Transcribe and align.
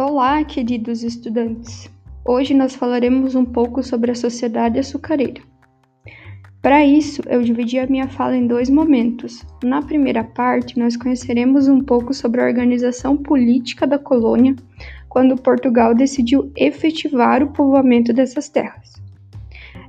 Olá, 0.00 0.44
queridos 0.44 1.02
estudantes! 1.02 1.90
Hoje 2.24 2.54
nós 2.54 2.72
falaremos 2.72 3.34
um 3.34 3.44
pouco 3.44 3.82
sobre 3.82 4.12
a 4.12 4.14
sociedade 4.14 4.78
açucareira. 4.78 5.42
Para 6.62 6.86
isso, 6.86 7.20
eu 7.26 7.42
dividi 7.42 7.80
a 7.80 7.86
minha 7.88 8.06
fala 8.06 8.36
em 8.36 8.46
dois 8.46 8.70
momentos. 8.70 9.44
Na 9.60 9.82
primeira 9.82 10.22
parte, 10.22 10.78
nós 10.78 10.96
conheceremos 10.96 11.66
um 11.66 11.80
pouco 11.80 12.14
sobre 12.14 12.40
a 12.40 12.44
organização 12.44 13.16
política 13.16 13.88
da 13.88 13.98
colônia 13.98 14.54
quando 15.08 15.36
Portugal 15.36 15.92
decidiu 15.96 16.52
efetivar 16.54 17.42
o 17.42 17.52
povoamento 17.52 18.12
dessas 18.12 18.48
terras. 18.48 18.92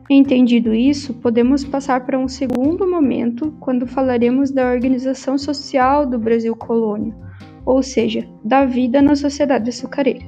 Entendido 0.09 0.73
isso, 0.73 1.13
podemos 1.13 1.63
passar 1.63 2.03
para 2.03 2.17
um 2.17 2.27
segundo 2.27 2.89
momento, 2.89 3.53
quando 3.59 3.85
falaremos 3.85 4.49
da 4.49 4.71
organização 4.71 5.37
social 5.37 6.03
do 6.03 6.17
Brasil 6.17 6.55
colônia, 6.55 7.28
ou 7.69 7.83
seja, 7.83 8.27
da 8.43 8.65
vida 8.65 8.99
na 8.99 9.15
sociedade 9.15 9.69
açucareira. 9.69 10.25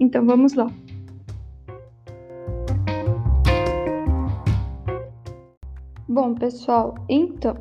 Então 0.00 0.24
vamos 0.24 0.54
lá. 0.54 0.66
Bom, 6.08 6.34
pessoal, 6.34 6.94
então, 7.06 7.54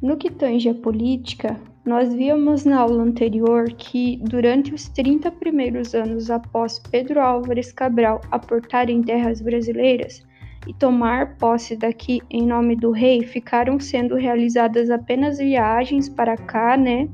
no 0.00 0.16
que 0.16 0.30
tange 0.30 0.68
a 0.68 0.74
política, 0.74 1.60
nós 1.84 2.14
víamos 2.14 2.64
na 2.64 2.78
aula 2.78 3.02
anterior 3.02 3.64
que, 3.72 4.20
durante 4.22 4.72
os 4.72 4.88
30 4.90 5.32
primeiros 5.32 5.96
anos 5.96 6.30
após 6.30 6.78
Pedro 6.78 7.20
Álvares 7.20 7.72
Cabral 7.72 8.20
aportar 8.30 8.88
em 8.88 9.02
terras 9.02 9.40
brasileiras 9.42 10.22
e 10.68 10.72
tomar 10.72 11.36
posse 11.38 11.74
daqui 11.74 12.22
em 12.30 12.46
nome 12.46 12.76
do 12.76 12.92
rei, 12.92 13.24
ficaram 13.24 13.80
sendo 13.80 14.14
realizadas 14.14 14.90
apenas 14.90 15.38
viagens 15.38 16.08
para 16.08 16.36
cá, 16.36 16.76
né? 16.76 17.08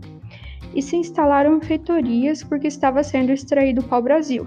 E 0.75 0.83
se 0.83 0.97
instalaram 0.97 1.61
feitorias 1.61 2.43
porque 2.43 2.69
estava 2.69 3.03
sendo 3.03 3.33
extraído 3.33 3.83
pau-brasil. 3.83 4.47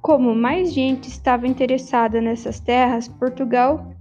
Como 0.00 0.34
mais 0.34 0.72
gente 0.72 1.08
estava 1.08 1.46
interessada 1.46 2.20
nessas 2.20 2.58
terras, 2.58 3.06
Portugal 3.06 3.94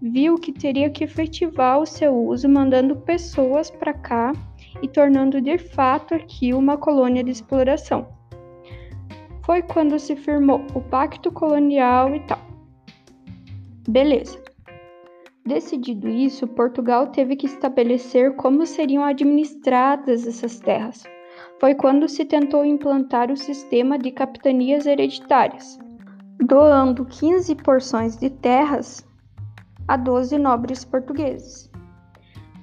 viu 0.00 0.36
que 0.36 0.52
teria 0.52 0.88
que 0.88 1.04
efetivar 1.04 1.78
o 1.78 1.86
seu 1.86 2.14
uso 2.14 2.48
mandando 2.48 2.96
pessoas 2.96 3.70
para 3.70 3.92
cá 3.92 4.32
e 4.80 4.88
tornando 4.88 5.40
de 5.40 5.58
fato 5.58 6.14
aqui 6.14 6.54
uma 6.54 6.76
colônia 6.76 7.22
de 7.22 7.30
exploração. 7.30 8.08
Foi 9.44 9.62
quando 9.62 9.98
se 9.98 10.14
firmou 10.16 10.64
o 10.74 10.80
Pacto 10.80 11.32
Colonial 11.32 12.14
e 12.14 12.20
tal. 12.20 12.38
Beleza. 13.88 14.49
Decidido 15.46 16.08
isso, 16.08 16.46
Portugal 16.46 17.08
teve 17.08 17.36
que 17.36 17.46
estabelecer 17.46 18.36
como 18.36 18.66
seriam 18.66 19.04
administradas 19.04 20.26
essas 20.26 20.60
terras. 20.60 21.02
Foi 21.58 21.74
quando 21.74 22.08
se 22.08 22.24
tentou 22.24 22.64
implantar 22.64 23.30
o 23.30 23.36
sistema 23.36 23.98
de 23.98 24.10
capitanias 24.10 24.86
hereditárias, 24.86 25.78
doando 26.38 27.04
15 27.04 27.54
porções 27.56 28.16
de 28.16 28.30
terras 28.30 29.06
a 29.88 29.96
12 29.96 30.38
nobres 30.38 30.84
portugueses 30.84 31.70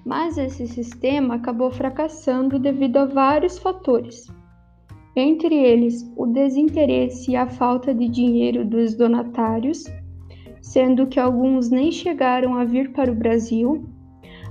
mas 0.08 0.38
esse 0.38 0.66
sistema 0.66 1.36
acabou 1.36 1.70
fracassando 1.70 2.58
devido 2.58 2.96
a 2.96 3.06
vários 3.06 3.58
fatores. 3.58 4.26
Entre 5.14 5.54
eles, 5.54 6.10
o 6.16 6.26
desinteresse 6.26 7.32
e 7.32 7.36
a 7.36 7.46
falta 7.46 7.94
de 7.94 8.08
dinheiro 8.08 8.64
dos 8.64 8.96
donatários, 8.96 9.84
sendo 10.72 11.08
que 11.08 11.20
alguns 11.20 11.70
nem 11.70 11.92
chegaram 11.92 12.56
a 12.56 12.66
vir 12.66 12.92
para 12.92 13.12
o 13.12 13.16
Brasil, 13.16 13.86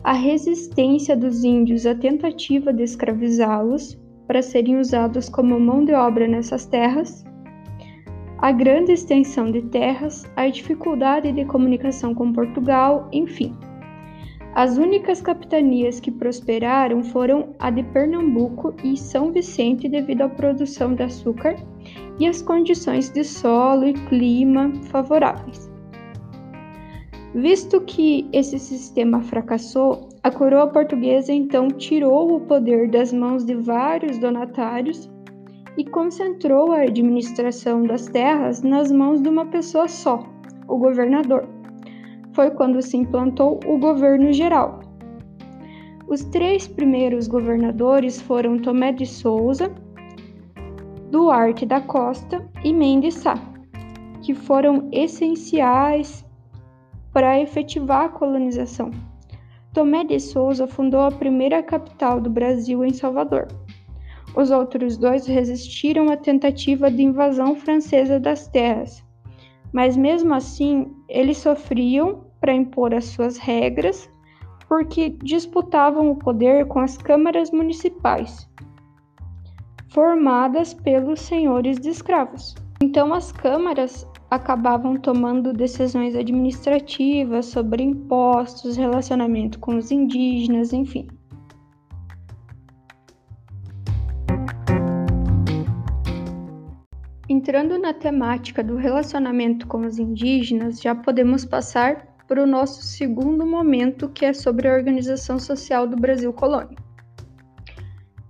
a 0.02 0.12
resistência 0.12 1.14
dos 1.14 1.44
índios 1.44 1.84
à 1.84 1.94
tentativa 1.94 2.72
de 2.72 2.82
escravizá-los 2.82 4.00
para 4.26 4.40
serem 4.40 4.78
usados 4.78 5.28
como 5.28 5.60
mão 5.60 5.84
de 5.84 5.92
obra 5.92 6.26
nessas 6.26 6.64
terras, 6.64 7.22
a 8.38 8.50
grande 8.50 8.92
extensão 8.92 9.50
de 9.50 9.62
terras, 9.62 10.24
a 10.36 10.48
dificuldade 10.48 11.32
de 11.32 11.44
comunicação 11.44 12.14
com 12.14 12.32
Portugal, 12.32 13.08
enfim. 13.12 13.54
As 14.54 14.78
únicas 14.78 15.20
capitanias 15.20 16.00
que 16.00 16.10
prosperaram 16.10 17.02
foram 17.02 17.54
a 17.58 17.70
de 17.70 17.82
Pernambuco 17.82 18.74
e 18.82 18.96
São 18.96 19.32
Vicente 19.32 19.86
devido 19.86 20.22
à 20.22 20.28
produção 20.30 20.94
de 20.94 21.02
açúcar 21.02 21.56
e 22.18 22.26
às 22.26 22.40
condições 22.40 23.10
de 23.10 23.22
solo 23.22 23.86
e 23.86 23.92
clima 23.92 24.72
favoráveis. 24.84 25.65
Visto 27.36 27.82
que 27.82 28.26
esse 28.32 28.58
sistema 28.58 29.20
fracassou, 29.20 30.08
a 30.22 30.30
coroa 30.30 30.68
portuguesa 30.68 31.34
então 31.34 31.68
tirou 31.68 32.34
o 32.34 32.40
poder 32.40 32.90
das 32.90 33.12
mãos 33.12 33.44
de 33.44 33.54
vários 33.54 34.18
donatários 34.18 35.10
e 35.76 35.84
concentrou 35.84 36.72
a 36.72 36.80
administração 36.80 37.82
das 37.82 38.06
terras 38.06 38.62
nas 38.62 38.90
mãos 38.90 39.20
de 39.20 39.28
uma 39.28 39.44
pessoa 39.44 39.86
só, 39.86 40.24
o 40.66 40.78
governador 40.78 41.46
foi 42.32 42.50
quando 42.52 42.80
se 42.80 42.96
implantou 42.96 43.60
o 43.66 43.76
governo 43.76 44.32
geral. 44.32 44.80
Os 46.08 46.24
três 46.24 46.66
primeiros 46.66 47.28
governadores 47.28 48.18
foram 48.18 48.58
Tomé 48.58 48.92
de 48.92 49.04
Souza, 49.04 49.70
Duarte 51.10 51.66
da 51.66 51.82
Costa 51.82 52.48
e 52.64 52.72
Mendes 52.72 53.12
Sá, 53.12 53.34
que 54.22 54.32
foram 54.34 54.88
essenciais 54.90 56.25
para 57.16 57.40
efetivar 57.40 58.04
a 58.04 58.08
colonização. 58.10 58.90
Tomé 59.72 60.04
de 60.04 60.20
Souza 60.20 60.66
fundou 60.66 61.00
a 61.00 61.10
primeira 61.10 61.62
capital 61.62 62.20
do 62.20 62.28
Brasil 62.28 62.84
em 62.84 62.92
Salvador. 62.92 63.48
Os 64.36 64.50
outros 64.50 64.98
dois 64.98 65.24
resistiram 65.24 66.10
à 66.10 66.16
tentativa 66.18 66.90
de 66.90 67.02
invasão 67.02 67.56
francesa 67.56 68.20
das 68.20 68.48
terras, 68.48 69.02
mas 69.72 69.96
mesmo 69.96 70.34
assim 70.34 70.94
eles 71.08 71.38
sofriam 71.38 72.26
para 72.38 72.52
impor 72.52 72.92
as 72.92 73.06
suas 73.06 73.38
regras, 73.38 74.10
porque 74.68 75.08
disputavam 75.08 76.10
o 76.10 76.16
poder 76.16 76.68
com 76.68 76.80
as 76.80 76.98
câmaras 76.98 77.50
municipais, 77.50 78.46
formadas 79.88 80.74
pelos 80.74 81.20
senhores 81.20 81.78
de 81.78 81.88
escravos. 81.88 82.54
Então, 82.82 83.14
as 83.14 83.32
câmaras 83.32 84.06
acabavam 84.30 84.96
tomando 84.96 85.52
decisões 85.52 86.14
administrativas 86.14 87.46
sobre 87.46 87.82
impostos, 87.82 88.76
relacionamento 88.76 89.58
com 89.58 89.76
os 89.76 89.90
indígenas, 89.90 90.72
enfim. 90.72 91.06
Entrando 97.28 97.78
na 97.78 97.92
temática 97.92 98.62
do 98.62 98.76
relacionamento 98.76 99.66
com 99.66 99.78
os 99.80 99.98
indígenas, 99.98 100.80
já 100.80 100.94
podemos 100.94 101.44
passar 101.44 102.16
para 102.26 102.42
o 102.42 102.46
nosso 102.46 102.82
segundo 102.82 103.46
momento, 103.46 104.08
que 104.08 104.24
é 104.24 104.32
sobre 104.32 104.68
a 104.68 104.74
organização 104.74 105.38
social 105.38 105.86
do 105.86 105.96
Brasil 105.96 106.32
colônia. 106.32 106.76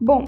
Bom, 0.00 0.24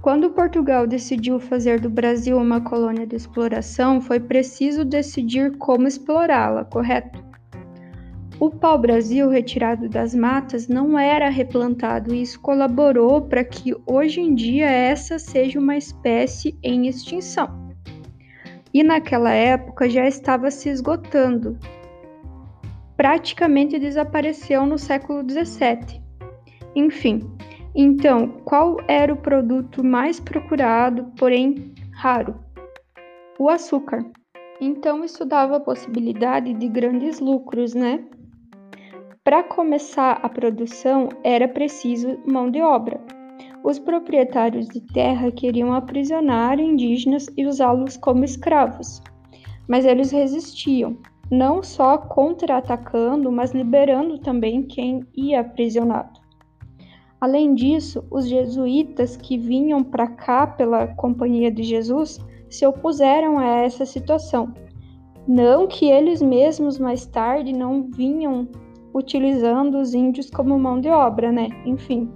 quando 0.00 0.30
Portugal 0.30 0.86
decidiu 0.86 1.40
fazer 1.40 1.80
do 1.80 1.90
Brasil 1.90 2.38
uma 2.38 2.60
colônia 2.60 3.06
de 3.06 3.16
exploração, 3.16 4.00
foi 4.00 4.20
preciso 4.20 4.84
decidir 4.84 5.56
como 5.58 5.88
explorá-la, 5.88 6.64
correto? 6.64 7.22
O 8.40 8.50
pau-brasil 8.50 9.28
retirado 9.28 9.88
das 9.88 10.14
matas 10.14 10.68
não 10.68 10.96
era 10.96 11.28
replantado 11.28 12.14
e 12.14 12.22
isso 12.22 12.40
colaborou 12.40 13.22
para 13.22 13.42
que 13.42 13.74
hoje 13.84 14.20
em 14.20 14.32
dia 14.32 14.70
essa 14.70 15.18
seja 15.18 15.58
uma 15.58 15.76
espécie 15.76 16.56
em 16.62 16.86
extinção. 16.86 17.68
E 18.72 18.84
naquela 18.84 19.32
época 19.32 19.90
já 19.90 20.06
estava 20.06 20.52
se 20.52 20.68
esgotando, 20.68 21.58
praticamente 22.96 23.76
desapareceu 23.76 24.64
no 24.64 24.78
século 24.78 25.28
XVII. 25.28 26.00
Enfim, 26.76 27.28
então, 27.80 28.40
qual 28.44 28.78
era 28.88 29.12
o 29.12 29.16
produto 29.16 29.84
mais 29.84 30.18
procurado, 30.18 31.12
porém 31.16 31.72
raro? 31.92 32.34
O 33.38 33.48
açúcar. 33.48 34.04
Então, 34.60 35.04
isso 35.04 35.24
dava 35.24 35.58
a 35.58 35.60
possibilidade 35.60 36.54
de 36.54 36.68
grandes 36.68 37.20
lucros, 37.20 37.74
né? 37.74 38.04
Para 39.22 39.44
começar 39.44 40.18
a 40.20 40.28
produção, 40.28 41.08
era 41.22 41.46
preciso 41.46 42.18
mão 42.26 42.50
de 42.50 42.60
obra. 42.60 43.00
Os 43.62 43.78
proprietários 43.78 44.66
de 44.66 44.80
terra 44.80 45.30
queriam 45.30 45.72
aprisionar 45.72 46.58
indígenas 46.58 47.28
e 47.36 47.46
usá-los 47.46 47.96
como 47.96 48.24
escravos, 48.24 49.00
mas 49.68 49.84
eles 49.84 50.10
resistiam, 50.10 50.96
não 51.30 51.62
só 51.62 51.96
contra-atacando, 51.96 53.30
mas 53.30 53.52
liberando 53.52 54.18
também 54.18 54.64
quem 54.64 55.06
ia 55.16 55.42
aprisionado. 55.42 56.27
Além 57.20 57.54
disso, 57.54 58.04
os 58.10 58.28
jesuítas 58.28 59.16
que 59.16 59.36
vinham 59.36 59.82
para 59.82 60.06
cá 60.06 60.46
pela 60.46 60.86
Companhia 60.86 61.50
de 61.50 61.64
Jesus 61.64 62.18
se 62.48 62.64
opuseram 62.64 63.38
a 63.38 63.44
essa 63.44 63.84
situação. 63.84 64.54
Não 65.26 65.66
que 65.66 65.90
eles 65.90 66.22
mesmos 66.22 66.78
mais 66.78 67.04
tarde 67.06 67.52
não 67.52 67.82
vinham 67.82 68.48
utilizando 68.94 69.78
os 69.78 69.94
índios 69.94 70.30
como 70.30 70.58
mão 70.58 70.80
de 70.80 70.88
obra, 70.88 71.30
né? 71.30 71.48
Enfim. 71.66 72.10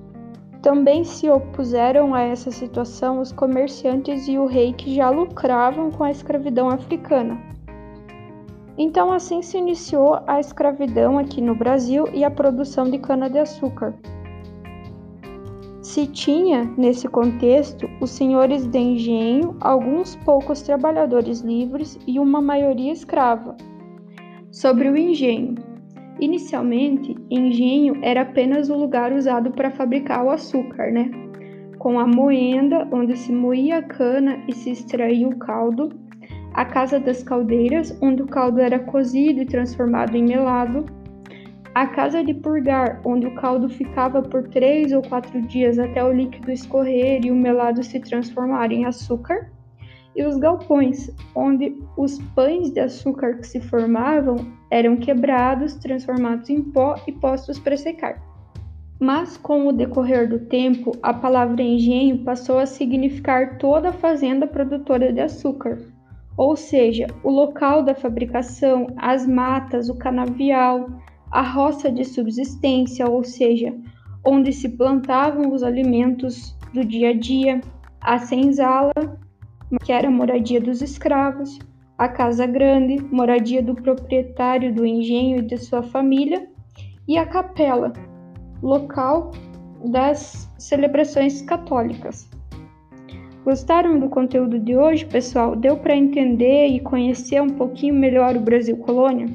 Também 0.62 1.02
se 1.02 1.28
opuseram 1.28 2.14
a 2.14 2.22
essa 2.22 2.52
situação 2.52 3.20
os 3.20 3.32
comerciantes 3.32 4.28
e 4.28 4.38
o 4.38 4.46
rei 4.46 4.72
que 4.72 4.94
já 4.94 5.10
lucravam 5.10 5.90
com 5.90 6.04
a 6.04 6.10
escravidão 6.10 6.70
africana. 6.70 7.38
Então, 8.78 9.12
assim 9.12 9.42
se 9.42 9.58
iniciou 9.58 10.20
a 10.26 10.40
escravidão 10.40 11.18
aqui 11.18 11.40
no 11.40 11.54
Brasil 11.54 12.06
e 12.14 12.24
a 12.24 12.30
produção 12.30 12.84
de 12.88 12.98
cana-de-açúcar. 12.98 13.94
Se 15.92 16.06
tinha, 16.06 16.64
nesse 16.78 17.06
contexto, 17.06 17.86
os 18.00 18.12
senhores 18.12 18.66
de 18.66 18.78
engenho, 18.78 19.54
alguns 19.60 20.16
poucos 20.24 20.62
trabalhadores 20.62 21.42
livres 21.42 21.98
e 22.06 22.18
uma 22.18 22.40
maioria 22.40 22.90
escrava. 22.90 23.54
Sobre 24.50 24.88
o 24.88 24.96
engenho. 24.96 25.54
Inicialmente, 26.18 27.14
engenho 27.30 27.98
era 28.00 28.22
apenas 28.22 28.70
o 28.70 28.74
lugar 28.74 29.12
usado 29.12 29.50
para 29.50 29.70
fabricar 29.70 30.24
o 30.24 30.30
açúcar, 30.30 30.90
né? 30.90 31.10
Com 31.78 32.00
a 32.00 32.06
moenda, 32.06 32.88
onde 32.90 33.14
se 33.14 33.30
moía 33.30 33.76
a 33.76 33.82
cana 33.82 34.42
e 34.48 34.54
se 34.54 34.70
extraía 34.70 35.28
o 35.28 35.36
caldo, 35.36 35.90
a 36.54 36.64
casa 36.64 36.98
das 36.98 37.22
caldeiras, 37.22 37.94
onde 38.00 38.22
o 38.22 38.26
caldo 38.26 38.60
era 38.60 38.78
cozido 38.78 39.42
e 39.42 39.44
transformado 39.44 40.16
em 40.16 40.24
melado, 40.24 40.86
a 41.74 41.86
casa 41.86 42.22
de 42.22 42.34
purgar, 42.34 43.00
onde 43.04 43.26
o 43.26 43.34
caldo 43.34 43.68
ficava 43.68 44.20
por 44.20 44.48
três 44.48 44.92
ou 44.92 45.00
quatro 45.02 45.40
dias 45.42 45.78
até 45.78 46.04
o 46.04 46.12
líquido 46.12 46.50
escorrer 46.50 47.24
e 47.24 47.30
o 47.30 47.34
melado 47.34 47.82
se 47.82 47.98
transformar 47.98 48.70
em 48.70 48.84
açúcar, 48.84 49.50
e 50.14 50.22
os 50.24 50.36
galpões, 50.36 51.10
onde 51.34 51.74
os 51.96 52.18
pães 52.34 52.70
de 52.70 52.80
açúcar 52.80 53.38
que 53.38 53.46
se 53.46 53.60
formavam 53.60 54.36
eram 54.70 54.96
quebrados, 54.96 55.74
transformados 55.76 56.50
em 56.50 56.60
pó 56.62 56.96
e 57.06 57.12
postos 57.12 57.58
para 57.58 57.76
secar. 57.78 58.20
Mas 59.00 59.38
com 59.38 59.66
o 59.66 59.72
decorrer 59.72 60.28
do 60.28 60.40
tempo, 60.40 60.92
a 61.02 61.14
palavra 61.14 61.62
engenho 61.62 62.18
passou 62.18 62.58
a 62.58 62.66
significar 62.66 63.56
toda 63.56 63.88
a 63.88 63.94
fazenda 63.94 64.46
produtora 64.46 65.10
de 65.10 65.20
açúcar, 65.20 65.78
ou 66.36 66.56
seja, 66.56 67.06
o 67.22 67.30
local 67.30 67.82
da 67.82 67.94
fabricação, 67.94 68.88
as 68.96 69.26
matas, 69.26 69.88
o 69.88 69.96
canavial, 69.96 70.88
a 71.32 71.40
roça 71.40 71.90
de 71.90 72.04
subsistência, 72.04 73.08
ou 73.08 73.24
seja, 73.24 73.74
onde 74.24 74.52
se 74.52 74.68
plantavam 74.68 75.52
os 75.52 75.62
alimentos 75.62 76.54
do 76.74 76.84
dia 76.84 77.10
a 77.10 77.18
dia, 77.18 77.60
a 78.02 78.18
senzala, 78.18 78.92
que 79.82 79.90
era 79.90 80.08
a 80.08 80.10
moradia 80.10 80.60
dos 80.60 80.82
escravos, 80.82 81.58
a 81.96 82.06
casa 82.06 82.46
grande, 82.46 83.02
moradia 83.10 83.62
do 83.62 83.74
proprietário 83.74 84.74
do 84.74 84.84
engenho 84.84 85.38
e 85.38 85.42
de 85.42 85.56
sua 85.56 85.82
família, 85.82 86.46
e 87.08 87.16
a 87.16 87.24
capela, 87.24 87.92
local 88.62 89.32
das 89.84 90.48
celebrações 90.58 91.42
católicas. 91.42 92.30
Gostaram 93.44 93.98
do 93.98 94.08
conteúdo 94.08 94.58
de 94.58 94.76
hoje, 94.76 95.04
pessoal? 95.06 95.56
Deu 95.56 95.76
para 95.76 95.96
entender 95.96 96.68
e 96.68 96.78
conhecer 96.78 97.42
um 97.42 97.50
pouquinho 97.50 97.94
melhor 97.94 98.36
o 98.36 98.40
Brasil 98.40 98.76
Colônia? 98.76 99.26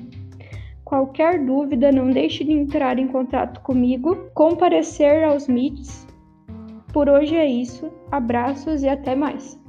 Qualquer 0.88 1.46
dúvida, 1.46 1.92
não 1.92 2.10
deixe 2.10 2.46
de 2.46 2.54
entrar 2.54 2.98
em 2.98 3.10
contato 3.10 3.60
comigo, 3.60 4.32
comparecer 4.34 5.22
aos 5.26 5.46
meets. 5.46 6.08
Por 6.94 7.10
hoje 7.10 7.36
é 7.36 7.46
isso. 7.46 7.92
Abraços 8.10 8.84
e 8.84 8.88
até 8.88 9.14
mais. 9.14 9.60